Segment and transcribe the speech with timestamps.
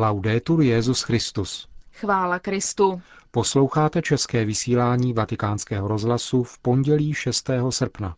[0.00, 1.68] Laudetur Jezus Christus.
[1.92, 3.02] Chvála Kristu.
[3.30, 7.50] Posloucháte české vysílání Vatikánského rozhlasu v pondělí 6.
[7.70, 8.16] srpna.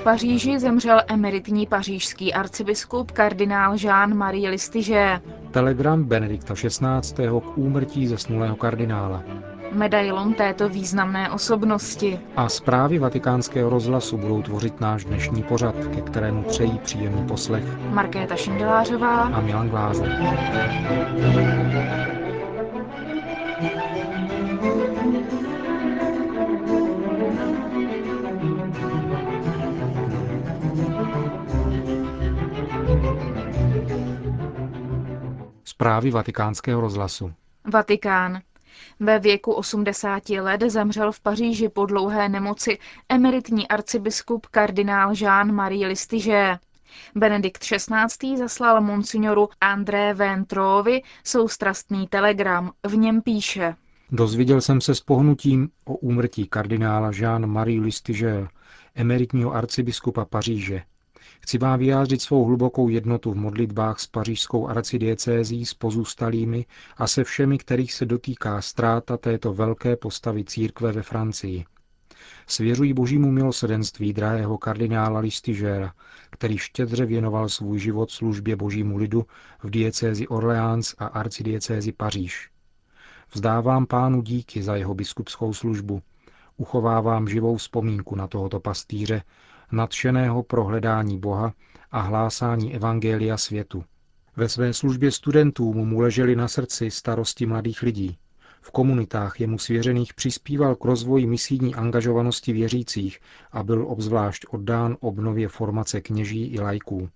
[0.00, 5.20] V Paříži zemřel emeritní pařížský arcibiskup kardinál Jean-Marie Listiger.
[5.50, 7.26] Telegram Benedikta XVI.
[7.40, 9.22] k úmrtí zesnulého kardinála.
[9.72, 12.20] Medailon této významné osobnosti.
[12.36, 18.36] A zprávy vatikánského rozhlasu budou tvořit náš dnešní pořad, ke kterému přejí příjemný poslech Markéta
[18.36, 20.18] Šindelářová a Milan Glázer.
[35.80, 37.32] Zprávy vatikánského rozhlasu.
[37.72, 38.40] Vatikán.
[39.00, 42.78] Ve věku 80 let zemřel v Paříži po dlouhé nemoci
[43.08, 46.58] emeritní arcibiskup kardinál Jean-Marie Listiger.
[47.14, 48.36] Benedikt XVI.
[48.36, 52.70] zaslal monsignoru André Ventrovi soustrastný telegram.
[52.86, 53.74] V něm píše.
[54.12, 58.48] Dozvěděl jsem se s pohnutím o úmrtí kardinála Jean-Marie Listiger,
[58.94, 60.82] emeritního arcibiskupa Paříže,
[61.40, 66.66] Chci vám vyjádřit svou hlubokou jednotu v modlitbách s pařížskou arcidiecézí, s pozůstalými
[66.96, 71.64] a se všemi, kterých se dotýká ztráta této velké postavy církve ve Francii.
[72.46, 75.92] Svěřují božímu milosedenství drahého kardinála Listigera,
[76.30, 79.26] který štědře věnoval svůj život službě božímu lidu
[79.62, 82.50] v diecézi Orleans a arcidiecézi Paříž.
[83.34, 86.02] Vzdávám pánu díky za jeho biskupskou službu.
[86.56, 89.22] Uchovávám živou vzpomínku na tohoto pastýře,
[89.72, 91.52] nadšeného prohledání Boha
[91.90, 93.84] a hlásání Evangelia světu.
[94.36, 98.16] Ve své službě studentům mu leželi na srdci starosti mladých lidí.
[98.62, 103.20] V komunitách jemu svěřených přispíval k rozvoji misijní angažovanosti věřících
[103.52, 107.08] a byl obzvlášť oddán obnově formace kněží i lajků.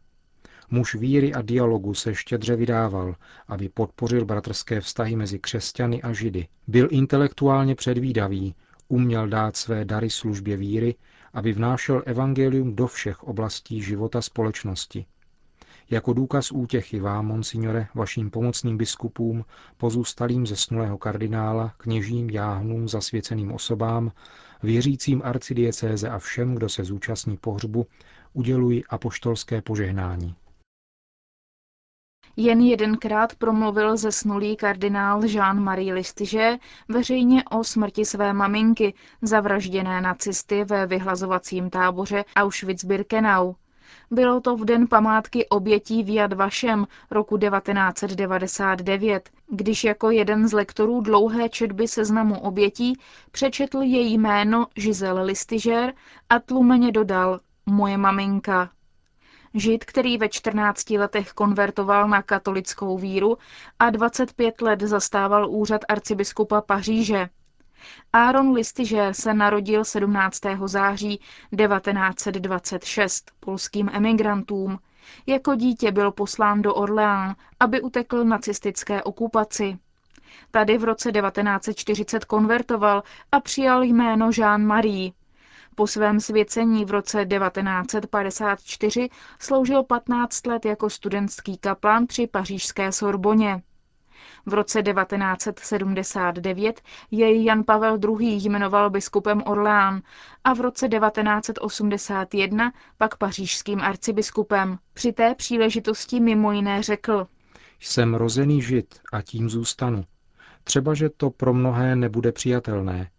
[0.70, 3.14] Muž víry a dialogu se štědře vydával,
[3.48, 6.47] aby podpořil bratrské vztahy mezi křesťany a židy.
[6.66, 8.54] Byl intelektuálně předvídavý,
[8.88, 10.94] uměl dát své dary službě víry
[11.34, 15.06] aby vnášel evangelium do všech oblastí života společnosti.
[15.90, 19.44] Jako důkaz útěchy vám, monsignore, vaším pomocným biskupům,
[19.76, 24.12] pozůstalým zesnulého kardinála, kněžím, jáhnům, zasvěceným osobám,
[24.62, 27.86] věřícím arcidiecéze a všem, kdo se zúčastní pohřbu,
[28.32, 30.34] uděluji apoštolské požehnání.
[32.36, 36.58] Jen jedenkrát promluvil zesnulý kardinál Jean-Marie Listiže
[36.88, 43.54] veřejně o smrti své maminky, zavražděné nacisty ve vyhlazovacím táboře Auschwitz-Birkenau.
[44.10, 50.52] Bylo to v den památky obětí v Yad Vashem roku 1999, když jako jeden z
[50.52, 52.98] lektorů dlouhé četby seznamu obětí
[53.30, 55.92] přečetl její jméno Giselle Listiger
[56.28, 58.70] a tlumeně dodal Moje maminka.
[59.54, 63.38] Žid, který ve 14 letech konvertoval na katolickou víru
[63.78, 67.28] a 25 let zastával úřad arcibiskupa Paříže.
[68.12, 70.41] Aaron Listiger se narodil 17.
[70.64, 71.20] září
[71.56, 74.78] 1926 polským emigrantům.
[75.26, 79.78] Jako dítě byl poslán do Orléans, aby utekl nacistické okupaci.
[80.50, 85.12] Tady v roce 1940 konvertoval a přijal jméno Jean-Marie.
[85.74, 89.08] Po svém svěcení v roce 1954
[89.38, 93.62] sloužil 15 let jako studentský kaplan při pařížské Sorboně.
[94.46, 96.80] V roce 1979
[97.10, 98.40] jej Jan Pavel II.
[98.42, 100.02] jmenoval biskupem Orleán
[100.44, 104.78] a v roce 1981 pak pařížským arcibiskupem.
[104.94, 107.26] Při té příležitosti mimo jiné řekl
[107.80, 110.04] Jsem rozený žid a tím zůstanu.
[110.64, 113.10] Třeba, že to pro mnohé nebude přijatelné,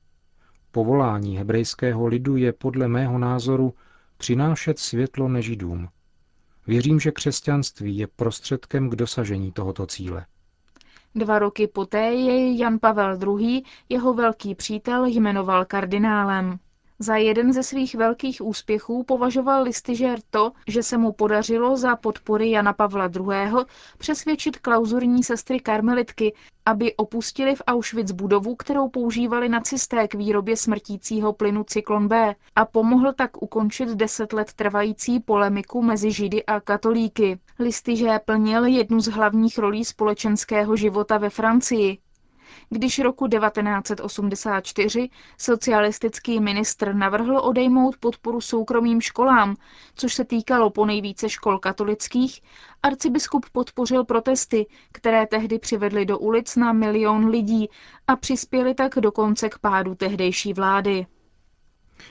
[0.76, 3.74] Povolání hebrejského lidu je podle mého názoru
[4.18, 5.90] přinášet světlo nežidům.
[6.68, 10.26] Věřím, že křesťanství je prostředkem k dosažení tohoto cíle.
[11.16, 16.60] Dva roky poté jej Jan Pavel II., jeho velký přítel, jmenoval kardinálem.
[17.00, 22.52] Za jeden ze svých velkých úspěchů považoval Listiger to, že se mu podařilo za podpory
[22.52, 23.66] Jana Pavla II.
[23.98, 26.34] přesvědčit klauzurní sestry karmelitky,
[26.66, 32.66] aby opustili v Auschwitz budovu, kterou používali nacisté k výrobě smrtícího plynu Cyklon B a
[32.66, 37.40] pomohl tak ukončit deset let trvající polemiku mezi Židy a katolíky.
[37.60, 41.98] Listiger plnil jednu z hlavních rolí společenského života ve Francii.
[42.70, 49.56] Když roku 1984 socialistický ministr navrhl odejmout podporu soukromým školám,
[49.96, 52.42] což se týkalo po nejvíce škol katolických,
[52.84, 57.70] arcibiskup podpořil protesty, které tehdy přivedly do ulic na milion lidí
[58.08, 61.06] a přispěly tak dokonce k pádu tehdejší vlády.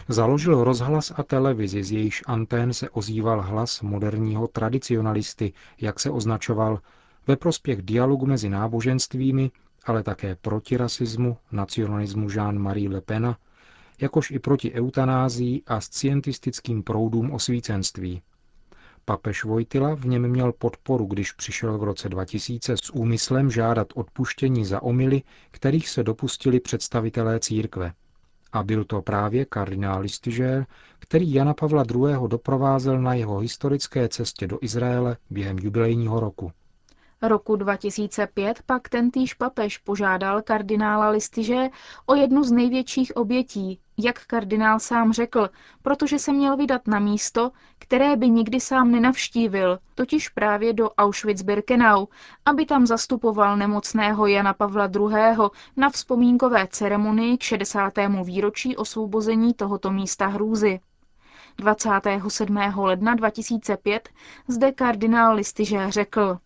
[0.08, 6.80] Založil rozhlas a televizi, z jejíž antén se ozýval hlas moderního tradicionalisty, jak se označoval,
[7.26, 9.50] ve prospěch dialogu mezi náboženstvími,
[9.86, 13.38] ale také proti rasismu, nacionalismu Jean-Marie Le Pena,
[14.00, 18.22] jakož i proti eutanázii a scientistickým proudům osvícenství.
[19.04, 24.64] Papež Vojtila v něm měl podporu, když přišel v roce 2000 s úmyslem žádat odpuštění
[24.64, 27.92] za omily, kterých se dopustili představitelé církve.
[28.52, 30.66] A byl to právě kardinál Listiger,
[30.98, 32.28] který Jana Pavla II.
[32.28, 36.52] doprovázel na jeho historické cestě do Izraele během jubilejního roku.
[37.28, 41.68] Roku 2005 pak tentýž papež požádal kardinála Listiže
[42.06, 45.50] o jednu z největších obětí, jak kardinál sám řekl,
[45.82, 52.06] protože se měl vydat na místo, které by nikdy sám nenavštívil, totiž právě do Auschwitz-Birkenau,
[52.44, 55.36] aby tam zastupoval nemocného Jana Pavla II.
[55.76, 57.92] na vzpomínkové ceremonii k 60.
[58.24, 60.80] výročí osvobození tohoto místa hrůzy.
[61.58, 62.56] 27.
[62.76, 64.08] ledna 2005
[64.48, 66.38] zde kardinál Listiže řekl.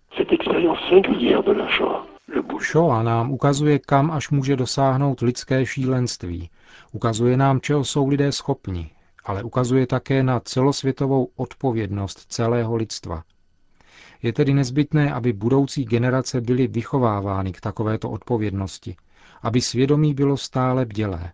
[2.73, 6.51] Shoah nám ukazuje, kam až může dosáhnout lidské šílenství.
[6.93, 8.91] Ukazuje nám, čeho jsou lidé schopni,
[9.25, 13.23] ale ukazuje také na celosvětovou odpovědnost celého lidstva.
[14.23, 18.97] Je tedy nezbytné, aby budoucí generace byly vychovávány k takovéto odpovědnosti,
[19.43, 21.33] aby svědomí bylo stále bdělé.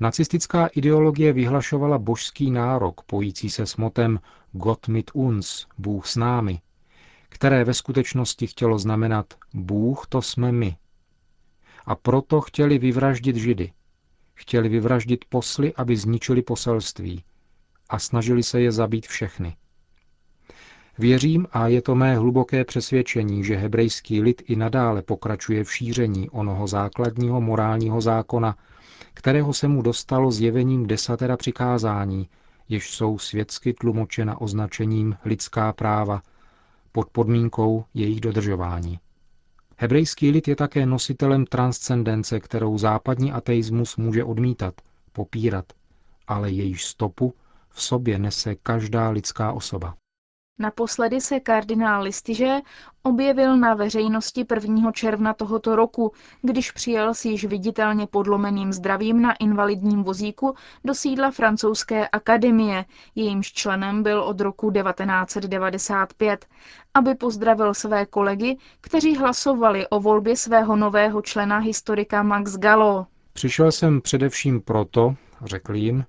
[0.00, 4.20] Nacistická ideologie vyhlašovala božský nárok, pojící se s motem
[4.52, 6.60] Gott mit uns, Bůh s námi,
[7.28, 10.76] které ve skutečnosti chtělo znamenat Bůh to jsme my.
[11.86, 13.72] A proto chtěli vyvraždit Židy.
[14.34, 17.24] Chtěli vyvraždit posly, aby zničili poselství.
[17.88, 19.56] A snažili se je zabít všechny.
[20.98, 26.30] Věřím, a je to mé hluboké přesvědčení, že hebrejský lid i nadále pokračuje v šíření
[26.30, 28.56] onoho základního morálního zákona,
[29.14, 32.28] kterého se mu dostalo zjevením desatera přikázání,
[32.68, 36.22] jež jsou světsky tlumočena označením lidská práva,
[36.92, 38.98] pod podmínkou jejich dodržování.
[39.76, 44.74] Hebrejský lid je také nositelem transcendence, kterou západní ateismus může odmítat,
[45.12, 45.64] popírat,
[46.26, 47.34] ale jejíž stopu
[47.70, 49.94] v sobě nese každá lidská osoba.
[50.60, 52.58] Naposledy se kardinál Listiže
[53.02, 54.92] objevil na veřejnosti 1.
[54.92, 56.12] června tohoto roku,
[56.42, 60.54] když přijel s již viditelně podlomeným zdravím na invalidním vozíku
[60.84, 62.84] do sídla francouzské akademie,
[63.14, 66.46] jejímž členem byl od roku 1995,
[66.94, 73.06] aby pozdravil své kolegy, kteří hlasovali o volbě svého nového člena historika Max Gallo.
[73.32, 75.14] Přišel jsem především proto,
[75.44, 76.04] řekl jim,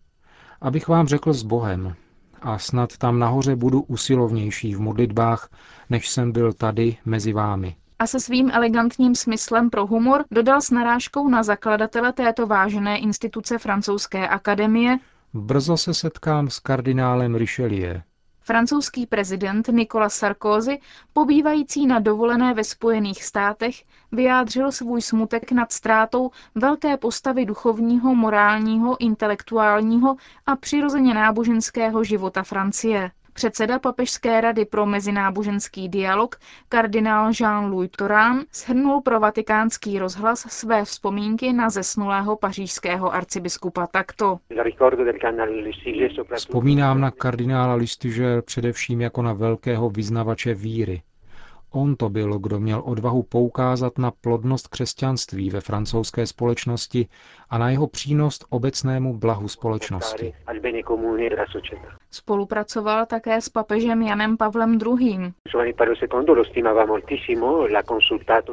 [0.62, 1.95] abych vám řekl s Bohem,
[2.41, 5.49] a snad tam nahoře budu usilovnější v modlitbách,
[5.89, 7.75] než jsem byl tady mezi vámi.
[7.99, 13.57] A se svým elegantním smyslem pro humor dodal s narážkou na zakladatele této vážené instituce
[13.57, 14.97] francouzské akademie.
[15.33, 18.01] Brzo se setkám s kardinálem Richelieu.
[18.43, 20.79] Francouzský prezident Nicolas Sarkozy,
[21.13, 23.75] pobývající na dovolené ve Spojených státech,
[24.11, 30.15] vyjádřil svůj smutek nad ztrátou velké postavy duchovního, morálního, intelektuálního
[30.45, 33.11] a přirozeně náboženského života Francie.
[33.33, 36.36] Předseda Papežské rady pro mezináboženský dialog,
[36.69, 44.38] kardinál Jean-Louis Torán, shrnul pro vatikánský rozhlas své vzpomínky na zesnulého pařížského arcibiskupa takto.
[46.35, 51.02] Vzpomínám na kardinála Listiže především jako na velkého vyznavače víry,
[51.73, 57.07] On to byl, kdo měl odvahu poukázat na plodnost křesťanství ve francouzské společnosti
[57.49, 60.33] a na jeho přínos obecnému blahu společnosti.
[62.11, 65.33] Spolupracoval také s papežem Janem Pavlem II.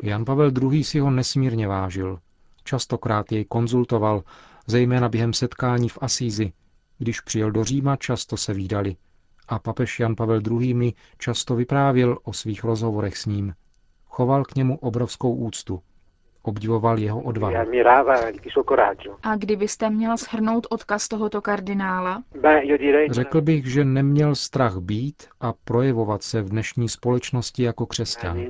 [0.03, 0.85] Jan Pavel II.
[0.85, 2.19] si ho nesmírně vážil.
[2.65, 4.23] Častokrát jej konzultoval,
[4.67, 6.53] zejména během setkání v Asízi.
[6.99, 8.97] Když přijel do Říma, často se výdali
[9.49, 10.75] a papež Jan Pavel II.
[10.75, 13.55] mi často vyprávěl o svých rozhovorech s ním.
[14.07, 15.81] Choval k němu obrovskou úctu.
[16.43, 17.55] Obdivoval jeho odvahu.
[19.23, 22.23] A kdybyste měl shrnout odkaz tohoto kardinála?
[23.11, 28.41] Řekl bych, že neměl strach být a projevovat se v dnešní společnosti jako křesťan.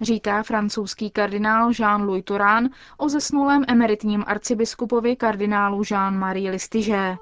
[0.00, 2.68] Říká francouzský kardinál Jean-Louis Turán
[2.98, 7.16] o zesnulém emeritním arcibiskupovi kardinálu Jean-Marie Listigé.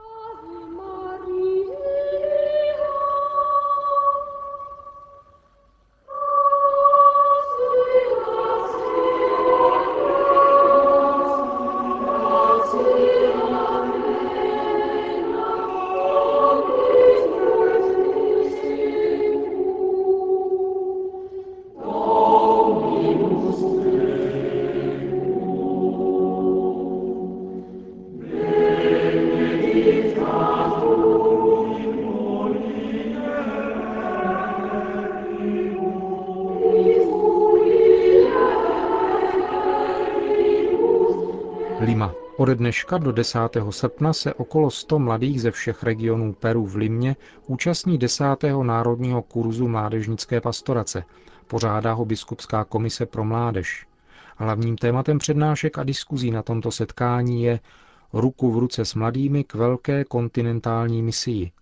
[42.37, 43.38] Ode dneška do 10.
[43.71, 48.25] srpna se okolo 100 mladých ze všech regionů Peru v Limě účastní 10.
[48.62, 51.05] národního kurzu mládežnické pastorace.
[51.47, 53.87] Pořádá ho Biskupská komise pro mládež.
[54.37, 57.61] Hlavním tématem přednášek a diskuzí na tomto setkání je
[58.12, 61.53] ruku v ruce s mladými k velké kontinentální misii.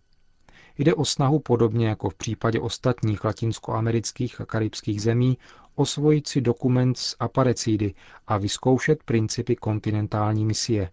[0.78, 5.38] Jde o snahu podobně jako v případě ostatních latinskoamerických a karibských zemí
[5.74, 7.94] osvojit si dokument z Aparecidy
[8.26, 10.90] a vyzkoušet principy kontinentální misie.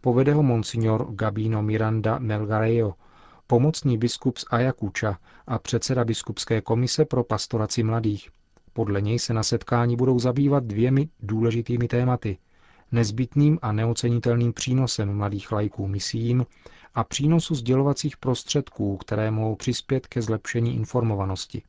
[0.00, 2.94] Povede ho monsignor Gabino Miranda Melgarejo,
[3.46, 8.30] pomocný biskup z Ayacucha a předseda biskupské komise pro pastoraci mladých.
[8.72, 12.38] Podle něj se na setkání budou zabývat dvěmi důležitými tématy.
[12.92, 16.46] Nezbytným a neocenitelným přínosem mladých lajků misiím
[16.94, 21.62] a přínosu sdělovacích prostředků, které mohou přispět ke zlepšení informovanosti.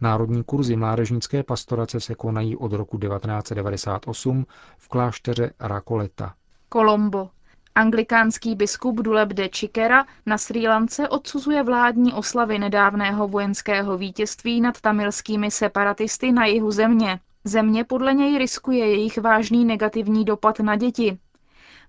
[0.00, 6.34] Národní kurzy mládežnické pastorace se konají od roku 1998 v klášteře Rakoleta.
[6.68, 7.30] Kolombo.
[7.74, 14.80] Anglikánský biskup Duleb de Chikera na Sri Lance odsuzuje vládní oslavy nedávného vojenského vítězství nad
[14.80, 17.20] tamilskými separatisty na jihu země.
[17.44, 21.18] Země podle něj riskuje jejich vážný negativní dopad na děti.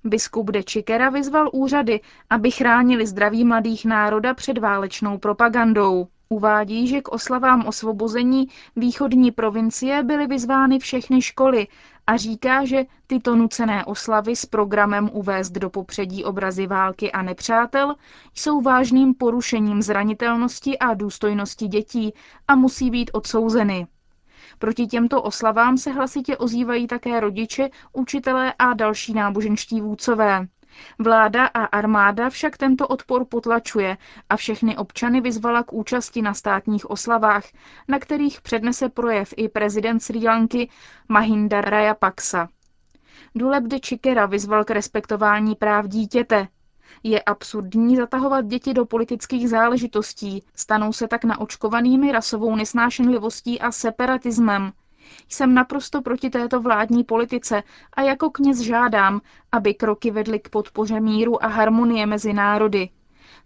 [0.04, 6.08] Biskup de Chikera vyzval úřady, aby chránili zdraví mladých národa před válečnou propagandou.
[6.30, 11.68] Uvádí, že k oslavám osvobození východní provincie byly vyzvány všechny školy
[12.08, 17.96] a říká, že tyto nucené oslavy s programem uvést do popředí obrazy války a nepřátel
[18.34, 22.14] jsou vážným porušením zranitelnosti a důstojnosti dětí
[22.48, 23.88] a musí být odsouzeny.
[24.60, 30.48] Proti těmto oslavám se hlasitě ozývají také rodiče, učitelé a další náboženští vůdcové.
[31.00, 33.98] Vláda a armáda však tento odpor potlačuje
[34.30, 37.44] a všechny občany vyzvala k účasti na státních oslavách,
[37.88, 40.70] na kterých přednese projev i prezident Sri Lanky
[41.08, 42.50] Mahinda Rajapaksa.
[43.36, 46.48] Duleb de Chikera vyzval k respektování práv dítěte.
[47.04, 54.72] Je absurdní zatahovat děti do politických záležitostí, stanou se tak naočkovanými rasovou nesnášenlivostí a separatismem,
[55.30, 59.22] jsem naprosto proti této vládní politice a jako kněz žádám,
[59.52, 62.90] aby kroky vedly k podpoře míru a harmonie mezi národy.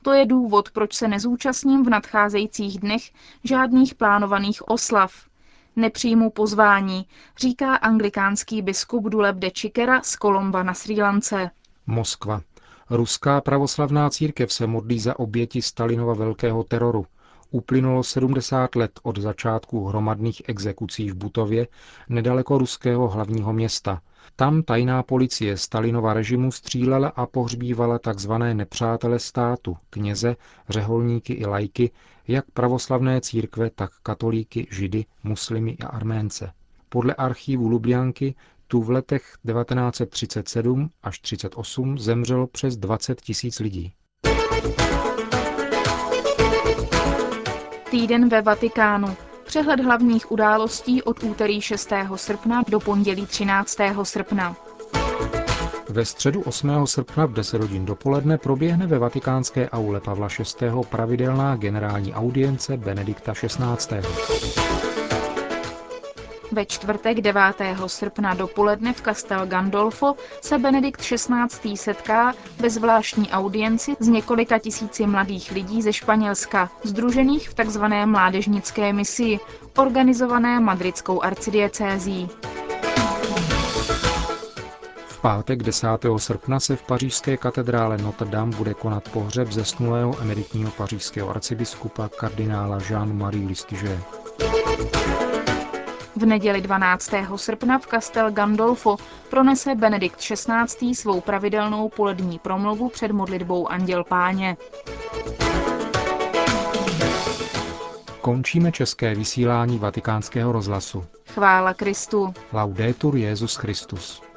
[0.02, 3.02] To je důvod, proč se nezúčastním v nadcházejících dnech
[3.44, 5.14] žádných plánovaných oslav.
[5.76, 7.06] Nepřijmu pozvání,
[7.38, 11.52] říká anglikánský biskup Duleb de Chikera z Kolomba na Sri Lance.
[11.88, 12.42] Moskva.
[12.90, 17.06] Ruská pravoslavná církev se modlí za oběti Stalinova velkého teroru–
[17.52, 21.68] uplynulo 70 let od začátku hromadných exekucí v Butově,
[22.10, 24.02] nedaleko ruského hlavního města.
[24.36, 28.32] Tam tajná policie Stalinova režimu střílela a pohřbívala tzv.
[28.34, 30.36] nepřátele státu, kněze,
[30.70, 31.92] řeholníky i lajky,
[32.28, 36.52] jak pravoslavné církve, tak katolíky, židy, muslimy a arménce.
[36.90, 38.36] Podle archívu Lubjanky
[38.68, 43.94] tu v letech 1937 až 1938 zemřelo přes 20 tisíc lidí.
[47.92, 49.16] Týden ve Vatikánu.
[49.46, 51.90] Přehled hlavních událostí od úterý 6.
[52.16, 53.78] srpna do pondělí 13.
[54.04, 54.56] srpna.
[55.90, 56.88] Ve středu 8.
[56.88, 60.28] srpna v 10 hodin dopoledne proběhne ve vatikánské aule Pavla
[60.62, 60.68] VI.
[60.90, 64.61] pravidelná generální audience Benedikta XVI.
[66.54, 67.42] Ve čtvrtek 9.
[67.88, 71.78] srpna dopoledne v Castel Gandolfo se Benedikt XVI.
[71.78, 77.84] setká ve zvláštní audienci s několika tisíci mladých lidí ze Španělska, združených v tzv.
[78.06, 79.40] mládežnické misi,
[79.78, 82.30] organizované madridskou arcidiecézí.
[85.08, 85.88] V pátek 10.
[86.18, 92.78] srpna se v pařížské katedrále Notre Dame bude konat pohřeb zesnulého emeritního pařížského arcibiskupa kardinála
[92.78, 94.00] Jean-Marie Listige.
[96.16, 97.12] V neděli 12.
[97.36, 98.98] srpna v Castel Gandolfo
[99.30, 100.96] pronese Benedikt XVI.
[100.96, 104.58] svou pravidelnou polední promluvu před modlitbou Anděl Páně.
[108.22, 111.06] Končíme české vysílání vatikánského rozhlasu.
[111.34, 112.34] Chvála Kristu.
[112.54, 114.31] Laudetur Jezus Christus.